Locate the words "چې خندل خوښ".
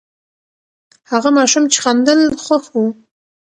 1.71-2.65